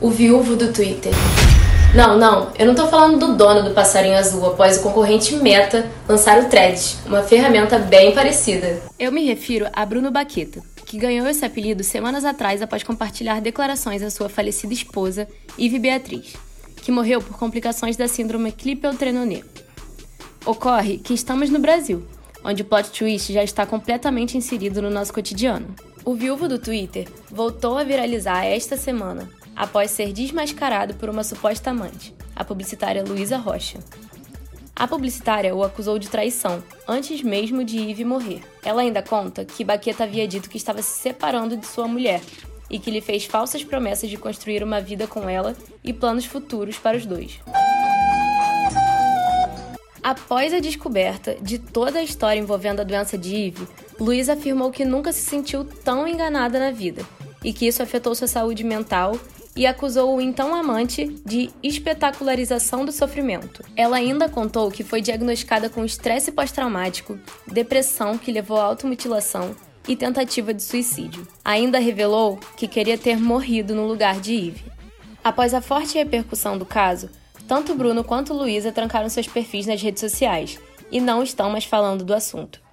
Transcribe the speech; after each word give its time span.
O 0.00 0.10
viúvo 0.10 0.54
do 0.54 0.72
Twitter. 0.72 1.12
Não, 1.92 2.16
não, 2.16 2.52
eu 2.56 2.66
não 2.66 2.74
tô 2.74 2.86
falando 2.86 3.18
do 3.18 3.36
dono 3.36 3.68
do 3.68 3.74
passarinho 3.74 4.16
azul 4.16 4.46
após 4.46 4.76
o 4.76 4.82
concorrente 4.82 5.34
Meta 5.34 5.90
lançar 6.08 6.38
o 6.38 6.48
Threads, 6.48 6.98
uma 7.04 7.24
ferramenta 7.24 7.80
bem 7.80 8.14
parecida. 8.14 8.80
Eu 8.96 9.10
me 9.10 9.24
refiro 9.24 9.66
a 9.72 9.84
Bruno 9.84 10.12
Baqueta, 10.12 10.62
que 10.86 10.98
ganhou 10.98 11.26
esse 11.26 11.44
apelido 11.44 11.82
semanas 11.82 12.24
atrás 12.24 12.62
após 12.62 12.84
compartilhar 12.84 13.40
declarações 13.40 14.00
à 14.00 14.08
sua 14.08 14.28
falecida 14.28 14.72
esposa, 14.72 15.26
Ive 15.58 15.80
Beatriz, 15.80 16.34
que 16.76 16.92
morreu 16.92 17.20
por 17.20 17.36
complicações 17.36 17.96
da 17.96 18.06
síndrome 18.06 18.52
Klippel-Trenaunay. 18.52 19.42
Ocorre 20.46 20.98
que 20.98 21.12
estamos 21.12 21.50
no 21.50 21.58
Brasil, 21.58 22.06
onde 22.44 22.62
o 22.62 22.64
plot 22.64 22.92
twist 22.92 23.32
já 23.32 23.42
está 23.42 23.66
completamente 23.66 24.38
inserido 24.38 24.80
no 24.80 24.90
nosso 24.90 25.12
cotidiano. 25.12 25.74
O 26.04 26.14
viúvo 26.14 26.46
do 26.46 26.56
Twitter 26.56 27.08
voltou 27.28 27.76
a 27.76 27.82
viralizar 27.82 28.44
esta 28.44 28.76
semana 28.76 29.28
após 29.58 29.90
ser 29.90 30.12
desmascarado 30.12 30.94
por 30.94 31.10
uma 31.10 31.24
suposta 31.24 31.70
amante, 31.70 32.14
a 32.36 32.44
publicitária 32.44 33.02
Luísa 33.02 33.36
Rocha. 33.36 33.80
A 34.74 34.86
publicitária 34.86 35.52
o 35.52 35.64
acusou 35.64 35.98
de 35.98 36.08
traição, 36.08 36.62
antes 36.86 37.20
mesmo 37.22 37.64
de 37.64 37.76
Yves 37.76 38.06
morrer. 38.06 38.40
Ela 38.64 38.82
ainda 38.82 39.02
conta 39.02 39.44
que 39.44 39.64
Baqueta 39.64 40.04
havia 40.04 40.28
dito 40.28 40.48
que 40.48 40.56
estava 40.56 40.80
se 40.80 41.00
separando 41.00 41.56
de 41.56 41.66
sua 41.66 41.88
mulher 41.88 42.22
e 42.70 42.78
que 42.78 42.88
lhe 42.88 43.00
fez 43.00 43.24
falsas 43.24 43.64
promessas 43.64 44.08
de 44.08 44.16
construir 44.16 44.62
uma 44.62 44.80
vida 44.80 45.08
com 45.08 45.28
ela 45.28 45.56
e 45.82 45.92
planos 45.92 46.24
futuros 46.24 46.78
para 46.78 46.96
os 46.96 47.04
dois. 47.04 47.40
Após 50.00 50.54
a 50.54 50.60
descoberta 50.60 51.36
de 51.42 51.58
toda 51.58 51.98
a 51.98 52.04
história 52.04 52.38
envolvendo 52.38 52.78
a 52.78 52.84
doença 52.84 53.18
de 53.18 53.34
Yves, 53.34 53.68
Luísa 53.98 54.34
afirmou 54.34 54.70
que 54.70 54.84
nunca 54.84 55.10
se 55.10 55.22
sentiu 55.22 55.64
tão 55.64 56.06
enganada 56.06 56.60
na 56.60 56.70
vida 56.70 57.04
e 57.48 57.52
que 57.54 57.66
isso 57.66 57.82
afetou 57.82 58.14
sua 58.14 58.28
saúde 58.28 58.62
mental 58.62 59.18
e 59.56 59.66
acusou 59.66 60.14
o 60.14 60.20
então 60.20 60.54
amante 60.54 61.06
de 61.24 61.48
espetacularização 61.62 62.84
do 62.84 62.92
sofrimento. 62.92 63.64
Ela 63.74 63.96
ainda 63.96 64.28
contou 64.28 64.70
que 64.70 64.84
foi 64.84 65.00
diagnosticada 65.00 65.70
com 65.70 65.82
estresse 65.82 66.30
pós-traumático, 66.30 67.18
depressão 67.50 68.18
que 68.18 68.30
levou 68.30 68.58
à 68.58 68.64
automutilação 68.64 69.56
e 69.88 69.96
tentativa 69.96 70.52
de 70.52 70.62
suicídio. 70.62 71.26
Ainda 71.42 71.78
revelou 71.78 72.38
que 72.54 72.68
queria 72.68 72.98
ter 72.98 73.18
morrido 73.18 73.74
no 73.74 73.86
lugar 73.86 74.20
de 74.20 74.34
Yves. 74.34 74.62
Após 75.24 75.54
a 75.54 75.62
forte 75.62 75.96
repercussão 75.96 76.58
do 76.58 76.66
caso, 76.66 77.08
tanto 77.48 77.74
Bruno 77.74 78.04
quanto 78.04 78.34
Luísa 78.34 78.70
trancaram 78.70 79.08
seus 79.08 79.26
perfis 79.26 79.64
nas 79.64 79.80
redes 79.80 80.00
sociais 80.00 80.60
e 80.92 81.00
não 81.00 81.22
estão 81.22 81.48
mais 81.48 81.64
falando 81.64 82.04
do 82.04 82.12
assunto. 82.12 82.60